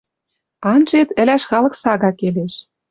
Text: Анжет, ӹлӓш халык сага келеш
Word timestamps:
Анжет, 0.73 1.09
ӹлӓш 1.21 1.43
халык 1.49 1.73
сага 1.81 2.11
келеш 2.19 2.53